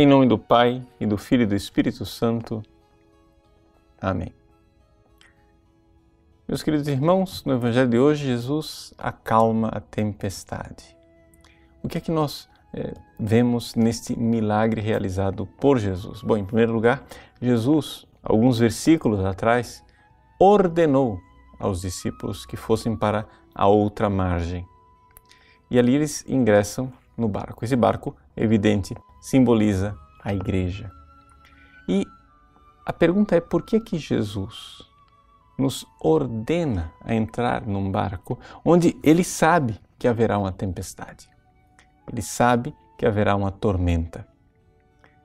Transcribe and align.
Em 0.00 0.06
nome 0.06 0.26
do 0.26 0.38
Pai, 0.38 0.82
e 0.98 1.04
do 1.04 1.18
Filho 1.18 1.42
e 1.42 1.46
do 1.46 1.54
Espírito 1.54 2.06
Santo. 2.06 2.62
Amém. 4.00 4.32
Meus 6.48 6.62
queridos 6.62 6.88
irmãos, 6.88 7.44
no 7.44 7.52
Evangelho 7.52 7.90
de 7.90 7.98
hoje, 7.98 8.24
Jesus 8.24 8.94
acalma 8.96 9.68
a 9.68 9.78
tempestade. 9.78 10.96
O 11.82 11.88
que 11.88 11.98
é 11.98 12.00
que 12.00 12.10
nós 12.10 12.48
é, 12.72 12.94
vemos 13.18 13.74
neste 13.74 14.18
milagre 14.18 14.80
realizado 14.80 15.44
por 15.44 15.78
Jesus? 15.78 16.22
Bom, 16.22 16.38
em 16.38 16.46
primeiro 16.46 16.72
lugar, 16.72 17.04
Jesus, 17.38 18.06
alguns 18.22 18.58
versículos 18.58 19.22
atrás, 19.22 19.84
ordenou 20.38 21.20
aos 21.58 21.82
discípulos 21.82 22.46
que 22.46 22.56
fossem 22.56 22.96
para 22.96 23.26
a 23.54 23.68
outra 23.68 24.08
margem. 24.08 24.66
E 25.70 25.78
ali 25.78 25.94
eles 25.94 26.24
ingressam 26.26 26.90
no 27.18 27.28
barco. 27.28 27.62
Esse 27.66 27.76
barco, 27.76 28.16
evidente, 28.34 28.94
simboliza 29.20 29.96
a 30.22 30.32
igreja. 30.32 30.90
E 31.88 32.06
a 32.84 32.92
pergunta 32.92 33.36
é 33.36 33.40
por 33.40 33.62
que 33.62 33.80
que 33.80 33.98
Jesus 33.98 34.82
nos 35.58 35.86
ordena 36.00 36.92
a 37.02 37.14
entrar 37.14 37.66
num 37.66 37.90
barco 37.90 38.38
onde 38.64 38.98
ele 39.02 39.22
sabe 39.22 39.78
que 39.98 40.08
haverá 40.08 40.38
uma 40.38 40.50
tempestade. 40.50 41.28
Ele 42.10 42.22
sabe 42.22 42.74
que 42.98 43.06
haverá 43.06 43.36
uma 43.36 43.50
tormenta. 43.50 44.26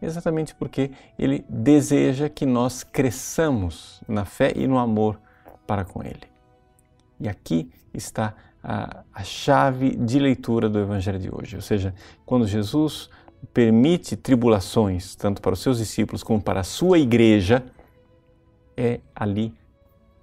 Exatamente 0.00 0.54
porque 0.54 0.92
ele 1.18 1.44
deseja 1.48 2.28
que 2.28 2.46
nós 2.46 2.82
cresçamos 2.82 4.00
na 4.08 4.24
fé 4.24 4.52
e 4.56 4.66
no 4.66 4.78
amor 4.78 5.20
para 5.66 5.84
com 5.84 6.02
ele. 6.02 6.30
E 7.18 7.28
aqui 7.28 7.70
está 7.92 8.34
a, 8.62 9.04
a 9.12 9.22
chave 9.22 9.94
de 9.94 10.18
leitura 10.18 10.68
do 10.68 10.78
Evangelho 10.78 11.18
de 11.18 11.30
hoje. 11.30 11.56
Ou 11.56 11.62
seja, 11.62 11.94
quando 12.24 12.46
Jesus 12.46 13.10
permite 13.52 14.16
tribulações, 14.16 15.14
tanto 15.14 15.40
para 15.40 15.54
os 15.54 15.60
seus 15.60 15.78
discípulos 15.78 16.22
como 16.22 16.40
para 16.40 16.60
a 16.60 16.64
sua 16.64 16.98
igreja, 16.98 17.64
é 18.76 19.00
ali 19.14 19.54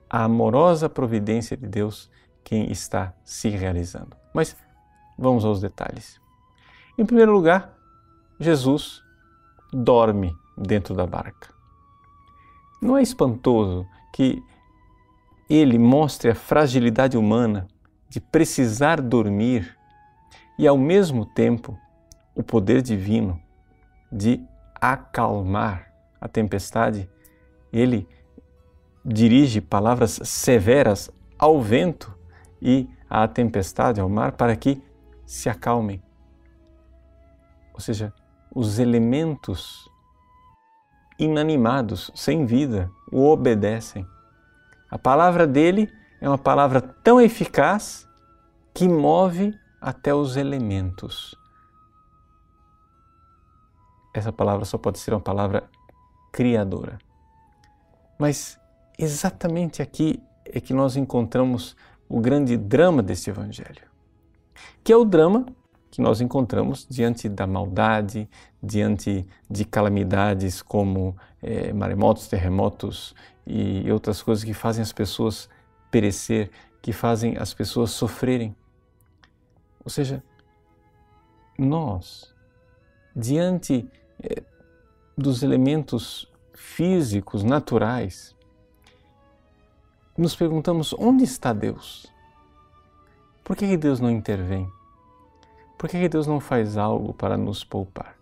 a 0.10 0.24
amorosa 0.24 0.90
providência 0.90 1.58
de 1.58 1.68
Deus 1.68 2.10
quem 2.44 2.72
está 2.72 3.14
se 3.24 3.50
realizando. 3.50 4.16
Mas 4.34 4.56
vamos 5.18 5.44
aos 5.44 5.60
detalhes. 5.60 6.20
Em 6.98 7.06
primeiro 7.06 7.32
lugar, 7.32 7.74
Jesus 8.40 9.02
dorme 9.74 10.36
dentro 10.58 10.96
da 10.96 11.06
barca. 11.06 11.54
Não 12.82 12.98
é 12.98 13.02
espantoso 13.02 13.86
que 14.14 14.42
ele 15.50 15.78
mostre 15.78 16.30
a 16.30 16.36
fragilidade 16.36 17.18
humana 17.18 17.68
de 18.10 18.20
precisar 18.20 19.02
dormir 19.02 19.78
e, 20.58 20.68
ao 20.68 20.78
mesmo 20.78 21.26
tempo, 21.26 21.78
o 22.38 22.44
poder 22.44 22.84
divino 22.84 23.42
de 24.12 24.40
acalmar 24.76 25.92
a 26.22 26.28
tempestade. 26.28 27.10
Ele 27.74 28.08
dirige 29.04 29.60
palavras 29.60 30.20
severas 30.24 31.10
ao 31.38 31.60
vento 31.60 32.16
e 32.62 32.88
à 33.10 33.28
tempestade, 33.28 34.00
ao 34.00 34.08
mar, 34.08 34.34
para 34.34 34.56
que 34.56 34.80
se 35.26 35.50
acalmem. 35.50 36.02
Ou 37.74 37.80
seja, 37.80 38.14
os 38.54 38.78
elementos 38.78 39.90
inanimados, 41.18 42.12
sem 42.14 42.46
vida, 42.46 42.92
o 43.12 43.26
obedecem. 43.26 44.06
A 44.92 45.00
palavra 45.00 45.48
dele 45.48 45.92
é 46.22 46.30
uma 46.30 46.38
palavra 46.38 46.82
tão 46.82 47.20
eficaz 47.20 48.08
que 48.76 48.88
move 48.88 49.56
até 49.82 50.14
os 50.14 50.38
elementos. 50.38 51.36
Essa 54.18 54.34
palavra 54.34 54.66
só 54.66 54.80
pode 54.80 54.98
ser 54.98 55.14
uma 55.14 55.20
palavra 55.20 55.70
criadora. 56.32 56.98
Mas 58.18 58.60
exatamente 58.98 59.80
aqui 59.80 60.20
é 60.44 60.60
que 60.60 60.74
nós 60.74 60.96
encontramos 60.96 61.78
o 62.10 62.20
grande 62.20 62.58
drama 62.58 63.04
desse 63.04 63.30
evangelho, 63.30 63.86
que 64.84 64.92
é 64.92 64.98
o 64.98 65.06
drama 65.06 65.46
que 65.92 66.02
nós 66.02 66.20
encontramos 66.20 66.88
diante 66.90 67.30
da 67.30 67.46
maldade, 67.46 68.28
diante 68.62 69.24
de 69.48 69.64
calamidades 69.64 70.64
como 70.64 71.16
é, 71.40 71.72
maremotos, 71.72 72.28
terremotos 72.28 73.14
e 73.46 73.92
outras 73.92 74.24
coisas 74.24 74.44
que 74.44 74.54
fazem 74.54 74.82
as 74.82 74.92
pessoas 74.92 75.48
perecer, 75.92 76.50
que 76.82 76.92
fazem 76.92 77.38
as 77.38 77.54
pessoas 77.54 77.92
sofrerem. 77.92 78.56
Ou 79.86 79.92
seja, 79.92 80.24
nós, 81.56 82.34
diante 83.16 83.88
dos 85.18 85.44
elementos 85.44 86.32
físicos, 86.54 87.44
naturais, 87.44 88.36
nos 90.18 90.36
perguntamos 90.36 90.94
onde 90.94 91.24
está 91.24 91.54
Deus? 91.54 92.12
Por 93.44 93.56
que 93.56 93.78
Deus 93.78 94.00
não 94.00 94.10
intervém? 94.10 94.70
Por 95.78 95.90
que 95.90 96.10
Deus 96.10 96.26
não 96.26 96.40
faz 96.40 96.76
algo 96.76 97.14
para 97.14 97.38
nos 97.38 97.64
poupar? 97.64 98.16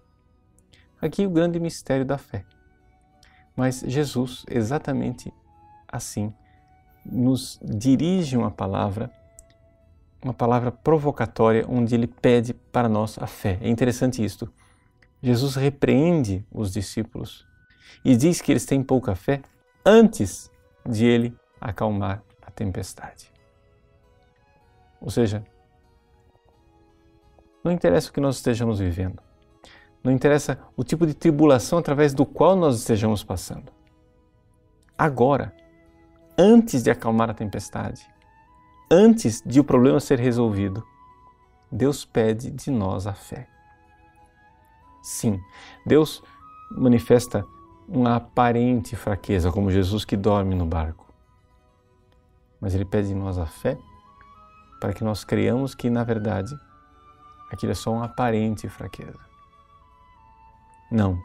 Aqui 1.01 1.25
o 1.25 1.29
grande 1.29 1.59
mistério 1.59 2.05
da 2.05 2.17
fé. 2.17 2.45
Mas 3.55 3.83
Jesus, 3.87 4.45
exatamente 4.49 5.33
assim, 5.87 6.33
nos 7.05 7.59
dirige 7.63 8.35
uma 8.35 8.51
palavra, 8.51 9.09
uma 10.21 10.33
palavra 10.33 10.71
provocatória, 10.71 11.65
onde 11.67 11.95
ele 11.95 12.07
pede 12.07 12.53
para 12.53 12.89
nós 12.89 13.17
a 13.17 13.27
fé. 13.27 13.57
É 13.61 13.69
interessante 13.69 14.23
isto. 14.23 14.51
Jesus 15.21 15.55
repreende 15.55 16.45
os 16.51 16.71
discípulos 16.71 17.45
e 18.03 18.15
diz 18.15 18.41
que 18.41 18.51
eles 18.51 18.65
têm 18.65 18.83
pouca 18.83 19.15
fé 19.15 19.41
antes 19.85 20.51
de 20.85 21.05
ele 21.05 21.35
acalmar 21.59 22.23
a 22.41 22.51
tempestade. 22.51 23.31
Ou 25.01 25.09
seja, 25.09 25.43
não 27.63 27.71
interessa 27.71 28.09
o 28.09 28.13
que 28.13 28.21
nós 28.21 28.35
estejamos 28.35 28.79
vivendo, 28.79 29.21
não 30.03 30.11
interessa 30.11 30.59
o 30.77 30.83
tipo 30.83 31.07
de 31.07 31.13
tribulação 31.13 31.79
através 31.79 32.13
do 32.13 32.25
qual 32.25 32.55
nós 32.55 32.77
estejamos 32.77 33.23
passando. 33.23 33.71
Agora, 34.97 35.53
antes 36.37 36.83
de 36.83 36.91
acalmar 36.91 37.29
a 37.29 37.33
tempestade, 37.33 38.07
antes 38.89 39.41
de 39.45 39.59
o 39.59 39.63
problema 39.63 39.99
ser 39.99 40.19
resolvido, 40.19 40.85
Deus 41.71 42.05
pede 42.05 42.51
de 42.51 42.69
nós 42.69 43.07
a 43.07 43.13
fé. 43.13 43.54
Sim, 45.05 45.39
Deus 45.85 46.23
manifesta 46.71 47.45
uma 47.87 48.15
aparente 48.15 48.95
fraqueza, 48.95 49.51
como 49.51 49.69
Jesus 49.69 50.03
que 50.03 50.17
dorme 50.17 50.55
no 50.55 50.65
barco. 50.65 51.05
Mas 52.59 52.73
Ele 52.73 52.85
pede 52.85 53.09
de 53.09 53.13
nós 53.13 53.37
a 53.37 53.45
fé 53.45 53.77
para 54.81 54.93
que 54.93 55.03
nós 55.03 55.23
creiamos 55.23 55.75
que, 55.75 55.91
na 55.91 56.03
verdade, 56.03 56.57
aquilo 57.51 57.71
é 57.71 57.75
só 57.75 57.93
uma 57.93 58.05
aparente 58.05 58.67
fraqueza. 58.67 59.19
Não, 60.91 61.21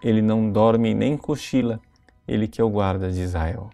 ele 0.00 0.22
não 0.22 0.48
dorme 0.48 0.94
nem 0.94 1.16
cochila, 1.16 1.80
ele 2.28 2.46
que 2.46 2.60
é 2.60 2.64
o 2.64 2.70
guarda 2.70 3.10
de 3.10 3.22
Israel. 3.22 3.70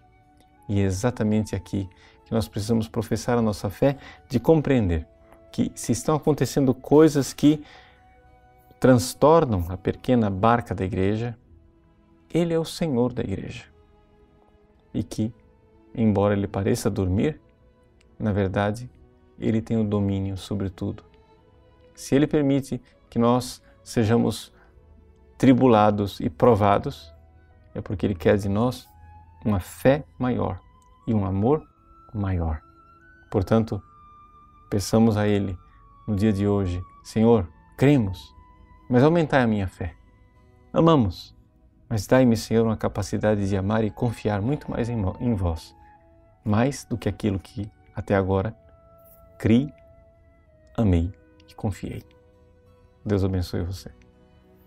E 0.67 0.79
é 0.79 0.83
exatamente 0.83 1.55
aqui 1.55 1.87
que 2.25 2.33
nós 2.33 2.47
precisamos 2.47 2.87
professar 2.87 3.37
a 3.37 3.41
nossa 3.41 3.69
fé 3.69 3.97
de 4.27 4.39
compreender 4.39 5.07
que 5.51 5.71
se 5.75 5.91
estão 5.91 6.15
acontecendo 6.15 6.73
coisas 6.73 7.33
que 7.33 7.63
transtornam 8.81 9.65
a 9.69 9.77
pequena 9.77 10.29
barca 10.29 10.75
da 10.75 10.83
igreja, 10.83 11.37
ele 12.33 12.53
é 12.53 12.59
o 12.59 12.65
Senhor 12.65 13.13
da 13.13 13.23
igreja. 13.23 13.63
E 14.93 15.03
que, 15.03 15.33
embora 15.95 16.33
ele 16.33 16.47
pareça 16.47 16.89
dormir, 16.89 17.39
na 18.19 18.33
verdade, 18.33 18.89
ele 19.39 19.61
tem 19.61 19.77
o 19.77 19.85
domínio 19.85 20.35
sobre 20.35 20.69
tudo 20.69 21.11
se 22.01 22.15
Ele 22.15 22.25
permite 22.25 22.81
que 23.09 23.19
nós 23.19 23.61
sejamos 23.83 24.51
tribulados 25.37 26.19
e 26.19 26.31
provados, 26.31 27.13
é 27.75 27.81
porque 27.81 28.05
Ele 28.07 28.15
quer 28.15 28.37
de 28.37 28.49
nós 28.49 28.87
uma 29.45 29.59
fé 29.59 30.03
maior 30.17 30.59
e 31.05 31.13
um 31.13 31.23
amor 31.23 31.63
maior. 32.11 32.59
Portanto, 33.29 33.81
peçamos 34.67 35.15
a 35.15 35.27
Ele 35.27 35.55
no 36.07 36.15
dia 36.15 36.33
de 36.33 36.47
hoje: 36.47 36.83
Senhor, 37.03 37.47
cremos, 37.77 38.33
mas 38.91 39.01
aumentai 39.03 39.41
a 39.41 39.47
minha 39.47 39.67
fé. 39.67 39.95
Amamos, 40.71 41.35
mas 41.89 42.05
dai-me, 42.05 42.37
Senhor, 42.37 42.65
uma 42.65 42.77
capacidade 42.77 43.49
de 43.49 43.57
amar 43.57 43.83
e 43.83 43.89
confiar 43.89 44.41
muito 44.41 44.69
mais 44.69 44.87
em, 44.87 45.33
vós, 45.33 45.75
mais 46.45 46.85
do 46.85 46.95
que 46.95 47.09
aquilo 47.09 47.39
que 47.39 47.67
até 47.95 48.13
agora 48.15 48.55
criei, 49.39 49.73
amei 50.77 51.11
confiei. 51.61 52.01
Deus 53.05 53.23
abençoe 53.23 53.61
você. 53.61 53.91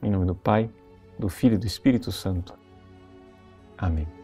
Em 0.01 0.11
nome 0.11 0.27
do 0.27 0.35
Pai, 0.35 0.71
do 1.19 1.29
Filho 1.29 1.55
e 1.55 1.59
do 1.59 1.67
Espírito 1.67 2.13
Santo. 2.13 2.57
Amém. 3.77 4.24